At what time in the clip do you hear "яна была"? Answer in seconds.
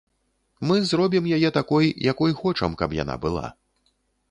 3.03-3.47